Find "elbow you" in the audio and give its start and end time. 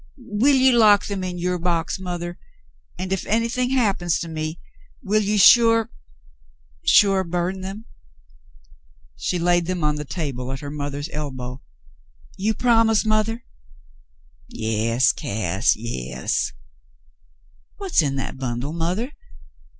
11.13-12.55